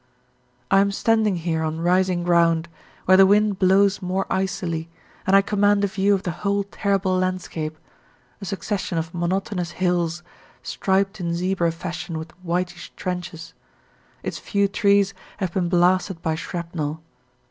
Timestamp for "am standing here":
0.79-1.61